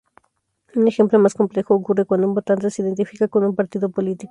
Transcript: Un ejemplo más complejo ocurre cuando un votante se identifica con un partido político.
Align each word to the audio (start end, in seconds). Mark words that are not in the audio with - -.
Un 0.73 0.87
ejemplo 0.87 1.19
más 1.19 1.35
complejo 1.35 1.75
ocurre 1.75 2.05
cuando 2.05 2.27
un 2.27 2.33
votante 2.33 2.71
se 2.71 2.81
identifica 2.81 3.27
con 3.27 3.43
un 3.43 3.55
partido 3.55 3.89
político. 3.91 4.19